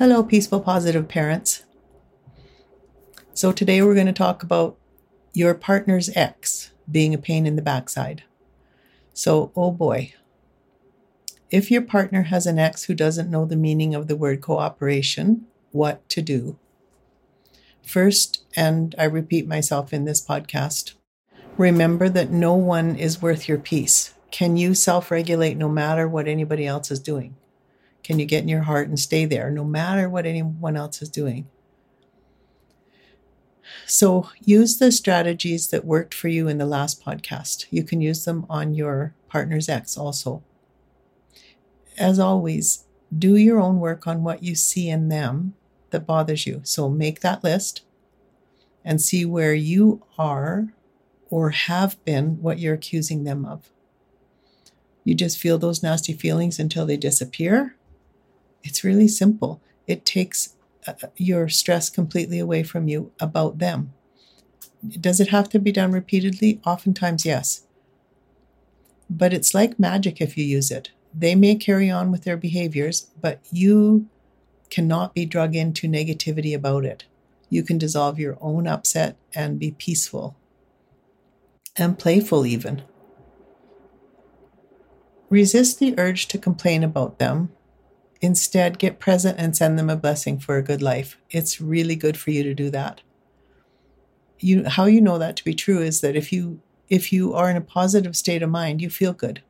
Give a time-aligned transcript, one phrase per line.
[0.00, 1.66] Hello, peaceful, positive parents.
[3.34, 4.78] So, today we're going to talk about
[5.34, 8.22] your partner's ex being a pain in the backside.
[9.12, 10.14] So, oh boy.
[11.50, 15.44] If your partner has an ex who doesn't know the meaning of the word cooperation,
[15.70, 16.58] what to do?
[17.82, 20.94] First, and I repeat myself in this podcast,
[21.58, 24.14] remember that no one is worth your peace.
[24.30, 27.36] Can you self regulate no matter what anybody else is doing?
[28.10, 31.08] Can you get in your heart and stay there no matter what anyone else is
[31.08, 31.46] doing?
[33.86, 37.66] So use the strategies that worked for you in the last podcast.
[37.70, 40.42] You can use them on your partner's ex also.
[41.96, 42.82] As always,
[43.16, 45.54] do your own work on what you see in them
[45.90, 46.62] that bothers you.
[46.64, 47.84] So make that list
[48.84, 50.74] and see where you are
[51.30, 53.70] or have been what you're accusing them of.
[55.04, 57.76] You just feel those nasty feelings until they disappear
[58.62, 59.60] it's really simple.
[59.86, 63.92] It takes uh, your stress completely away from you about them.
[64.88, 66.60] Does it have to be done repeatedly?
[66.64, 67.66] Oftentimes, yes.
[69.08, 70.90] But it's like magic if you use it.
[71.12, 74.06] They may carry on with their behaviors, but you
[74.70, 77.04] cannot be drug into negativity about it.
[77.48, 80.36] You can dissolve your own upset and be peaceful
[81.76, 82.82] and playful, even.
[85.28, 87.50] Resist the urge to complain about them
[88.20, 91.16] Instead, get present and send them a blessing for a good life.
[91.30, 93.00] It's really good for you to do that.
[94.38, 97.50] You how you know that to be true is that if you if you are
[97.50, 99.42] in a positive state of mind, you feel good.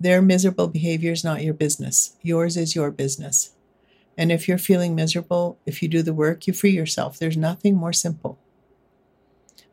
[0.00, 2.16] Their miserable behavior is not your business.
[2.22, 3.54] Yours is your business.
[4.16, 7.18] And if you're feeling miserable, if you do the work, you free yourself.
[7.18, 8.38] There's nothing more simple.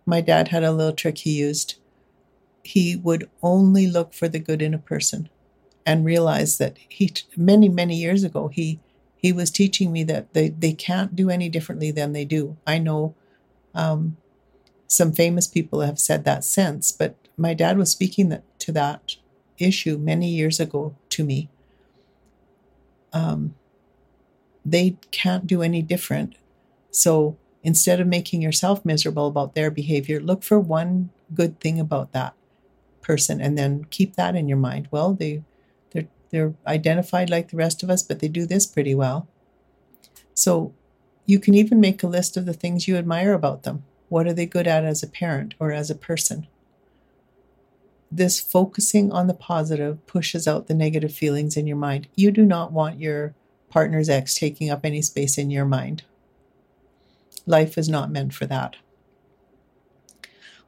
[0.05, 1.75] My dad had a little trick he used.
[2.63, 5.29] He would only look for the good in a person
[5.85, 8.79] and realized that he many many years ago he
[9.15, 12.57] he was teaching me that they they can't do any differently than they do.
[12.65, 13.15] I know
[13.73, 14.17] um,
[14.87, 19.15] some famous people have said that since, but my dad was speaking that, to that
[19.57, 21.49] issue many years ago to me.
[23.13, 23.55] Um,
[24.65, 26.35] they can't do any different.
[26.91, 32.11] So instead of making yourself miserable about their behavior, look for one good thing about
[32.13, 32.33] that
[33.01, 34.87] person and then keep that in your mind.
[34.91, 35.43] Well, they
[36.29, 39.27] they're identified like the rest of us, but they do this pretty well.
[40.33, 40.73] So
[41.25, 43.83] you can even make a list of the things you admire about them.
[44.09, 46.47] What are they good at as a parent or as a person?
[48.11, 52.07] This focusing on the positive pushes out the negative feelings in your mind.
[52.15, 53.33] You do not want your
[53.69, 56.03] partner's ex taking up any space in your mind.
[57.45, 58.77] Life is not meant for that.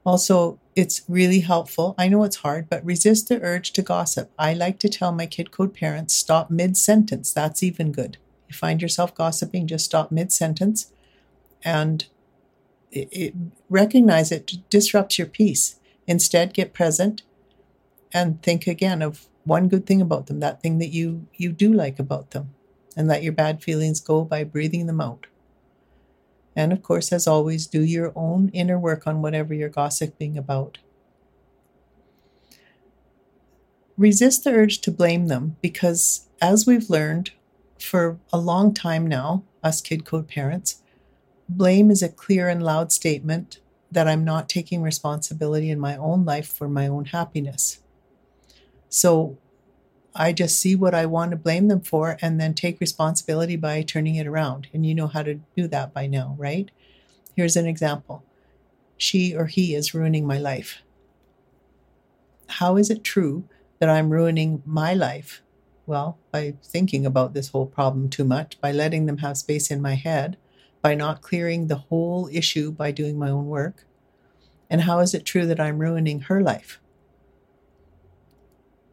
[0.07, 1.93] Also, it's really helpful.
[1.97, 4.31] I know it's hard, but resist the urge to gossip.
[4.39, 7.33] I like to tell my kid code parents stop mid sentence.
[7.33, 8.15] That's even good.
[8.47, 10.93] You find yourself gossiping, just stop mid sentence
[11.61, 12.05] and
[12.89, 13.33] it, it,
[13.69, 15.75] recognize it disrupts your peace.
[16.07, 17.23] Instead, get present
[18.13, 21.73] and think again of one good thing about them, that thing that you you do
[21.73, 22.53] like about them,
[22.95, 25.27] and let your bad feelings go by breathing them out.
[26.57, 30.79] And of course, as always, do your own inner work on whatever you're gossiping about.
[33.95, 37.29] Resist the urge to blame them because, as we've learned
[37.79, 40.81] for a long time now, us kid code parents,
[41.47, 43.59] blame is a clear and loud statement
[43.91, 47.81] that I'm not taking responsibility in my own life for my own happiness.
[48.89, 49.37] So
[50.19, 53.83] I just see what I want to blame them for and then take responsibility by
[53.83, 54.67] turning it around.
[54.73, 56.71] And you know how to do that by now, right?
[57.35, 58.23] Here's an example
[58.97, 60.81] she or he is ruining my life.
[62.47, 63.47] How is it true
[63.77, 65.43] that I'm ruining my life?
[65.85, 69.83] Well, by thinking about this whole problem too much, by letting them have space in
[69.83, 70.35] my head,
[70.81, 73.85] by not clearing the whole issue by doing my own work?
[74.67, 76.79] And how is it true that I'm ruining her life?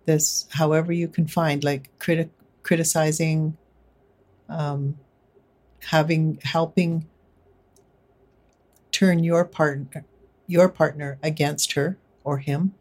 [0.05, 2.31] This, however, you can find, like criti-
[2.63, 3.57] criticizing,
[4.49, 4.99] um,
[5.81, 7.07] having, helping
[8.93, 10.05] turn your partner,
[10.47, 12.75] your partner against her or him.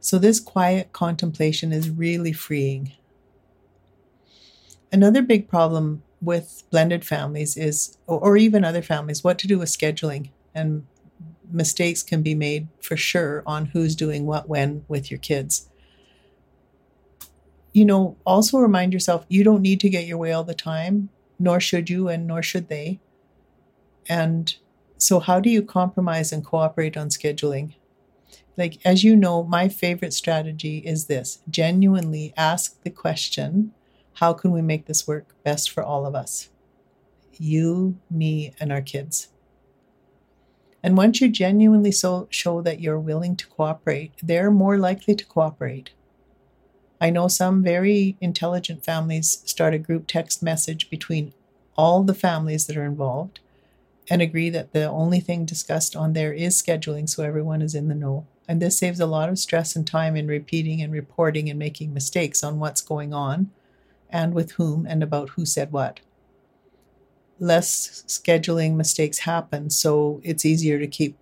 [0.00, 2.92] So, this quiet contemplation is really freeing.
[4.92, 9.68] Another big problem with blended families is, or even other families, what to do with
[9.68, 10.30] scheduling.
[10.54, 10.86] And
[11.50, 15.68] mistakes can be made for sure on who's doing what when with your kids.
[17.72, 21.08] You know, also remind yourself you don't need to get your way all the time,
[21.38, 23.00] nor should you, and nor should they.
[24.08, 24.54] And
[24.96, 27.74] so, how do you compromise and cooperate on scheduling?
[28.56, 33.72] Like, as you know, my favorite strategy is this genuinely ask the question
[34.18, 36.50] how can we make this work best for all of us?
[37.32, 39.28] You, me, and our kids.
[40.84, 45.24] And once you genuinely so show that you're willing to cooperate, they're more likely to
[45.24, 45.92] cooperate.
[47.00, 51.32] I know some very intelligent families start a group text message between
[51.74, 53.40] all the families that are involved
[54.10, 57.88] and agree that the only thing discussed on there is scheduling so everyone is in
[57.88, 58.26] the know.
[58.46, 61.94] And this saves a lot of stress and time in repeating and reporting and making
[61.94, 63.50] mistakes on what's going on
[64.10, 66.00] and with whom and about who said what
[67.38, 71.16] less scheduling mistakes happen, so it's easier to keep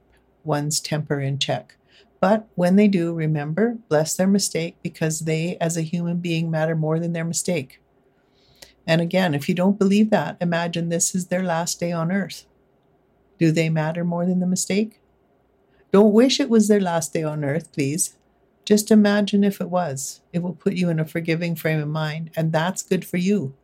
[0.44, 1.76] one's temper in check.
[2.20, 6.76] But when they do, remember, bless their mistake because they, as a human being, matter
[6.76, 7.80] more than their mistake.
[8.86, 12.46] And again, if you don't believe that, imagine this is their last day on earth.
[13.38, 15.00] Do they matter more than the mistake?
[15.92, 18.16] Don't wish it was their last day on earth, please.
[18.64, 20.20] Just imagine if it was.
[20.32, 23.54] It will put you in a forgiving frame of mind, and that's good for you.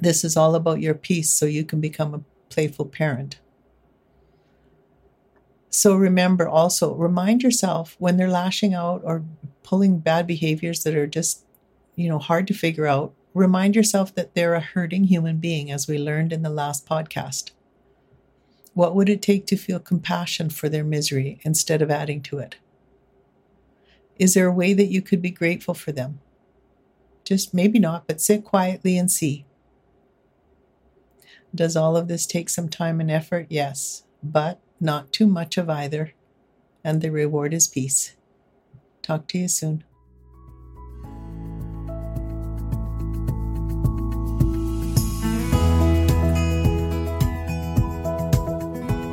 [0.00, 3.38] This is all about your peace so you can become a playful parent.
[5.70, 9.24] So remember also, remind yourself when they're lashing out or
[9.62, 11.46] pulling bad behaviors that are just,
[11.96, 15.88] you know, hard to figure out, remind yourself that they're a hurting human being, as
[15.88, 17.52] we learned in the last podcast.
[18.74, 22.56] What would it take to feel compassion for their misery instead of adding to it?
[24.18, 26.20] Is there a way that you could be grateful for them?
[27.24, 29.46] Just maybe not, but sit quietly and see.
[31.54, 33.46] Does all of this take some time and effort?
[33.50, 36.12] Yes, but not too much of either.
[36.82, 38.16] And the reward is peace.
[39.02, 39.84] Talk to you soon.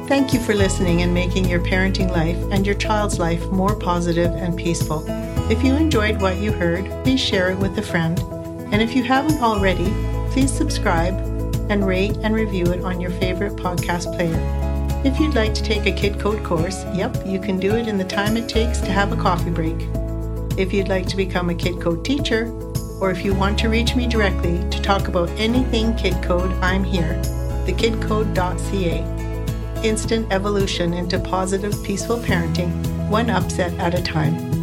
[0.07, 4.31] Thank you for listening and making your parenting life and your child's life more positive
[4.31, 5.03] and peaceful.
[5.51, 8.17] If you enjoyed what you heard, please share it with a friend.
[8.71, 9.93] And if you haven't already,
[10.31, 11.28] please subscribe
[11.69, 14.39] and rate and review it on your favorite podcast player.
[15.05, 17.97] If you'd like to take a Kid Code course, yep, you can do it in
[17.97, 19.87] the time it takes to have a coffee break.
[20.57, 22.51] If you'd like to become a Kid Code teacher,
[22.99, 26.83] or if you want to reach me directly to talk about anything Kid Code, I'm
[26.83, 27.21] here.
[27.65, 29.05] Thekidcode.ca.
[29.83, 32.69] Instant evolution into positive, peaceful parenting,
[33.07, 34.58] one upset at a time.